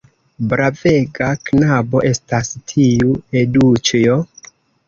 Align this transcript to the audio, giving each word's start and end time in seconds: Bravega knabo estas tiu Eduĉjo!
Bravega 0.53 1.27
knabo 1.49 2.03
estas 2.13 2.51
tiu 2.73 3.13
Eduĉjo! 3.43 4.21